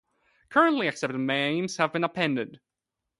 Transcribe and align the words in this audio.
Currently 0.49 0.87
accepted 0.87 1.19
names 1.19 1.77
have 1.77 1.93
been 1.93 2.03
appended. 2.03 2.59